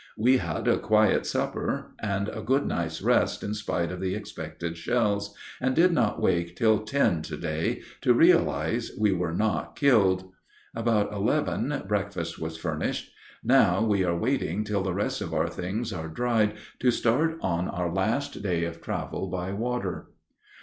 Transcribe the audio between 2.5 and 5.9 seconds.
night's rest in spite of the expected shells, and